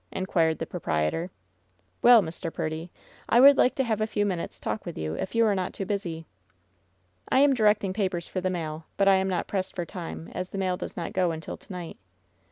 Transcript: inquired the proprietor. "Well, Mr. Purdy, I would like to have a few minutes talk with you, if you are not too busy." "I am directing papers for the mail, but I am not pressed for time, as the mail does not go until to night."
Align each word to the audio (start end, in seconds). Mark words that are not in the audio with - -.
inquired 0.11 0.57
the 0.57 0.65
proprietor. 0.65 1.29
"Well, 2.01 2.23
Mr. 2.23 2.51
Purdy, 2.51 2.91
I 3.29 3.39
would 3.39 3.55
like 3.55 3.75
to 3.75 3.83
have 3.83 4.01
a 4.01 4.07
few 4.07 4.25
minutes 4.25 4.57
talk 4.59 4.83
with 4.83 4.97
you, 4.97 5.13
if 5.13 5.35
you 5.35 5.45
are 5.45 5.53
not 5.53 5.73
too 5.73 5.85
busy." 5.85 6.25
"I 7.29 7.37
am 7.41 7.53
directing 7.53 7.93
papers 7.93 8.27
for 8.27 8.41
the 8.41 8.49
mail, 8.49 8.85
but 8.97 9.07
I 9.07 9.17
am 9.17 9.27
not 9.29 9.45
pressed 9.45 9.75
for 9.75 9.85
time, 9.85 10.29
as 10.33 10.49
the 10.49 10.57
mail 10.57 10.75
does 10.75 10.97
not 10.97 11.13
go 11.13 11.29
until 11.29 11.55
to 11.55 11.71
night." 11.71 11.99